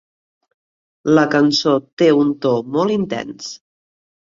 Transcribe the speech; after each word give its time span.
La 1.17 1.25
cançó 1.35 1.75
té 2.03 2.09
un 2.23 2.33
to 2.47 2.55
molt 2.79 2.97
intens. 2.97 3.55